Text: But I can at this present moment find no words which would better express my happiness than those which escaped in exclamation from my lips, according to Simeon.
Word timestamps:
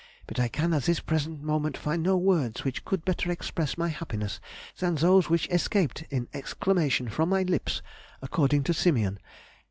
But 0.25 0.39
I 0.39 0.47
can 0.47 0.73
at 0.73 0.85
this 0.85 0.99
present 0.99 1.43
moment 1.43 1.77
find 1.77 2.01
no 2.01 2.17
words 2.17 2.63
which 2.63 2.81
would 2.89 3.05
better 3.05 3.29
express 3.31 3.77
my 3.77 3.89
happiness 3.89 4.39
than 4.79 4.95
those 4.95 5.29
which 5.29 5.47
escaped 5.49 6.05
in 6.09 6.27
exclamation 6.33 7.07
from 7.07 7.29
my 7.29 7.43
lips, 7.43 7.83
according 8.19 8.63
to 8.63 8.73
Simeon. 8.73 9.19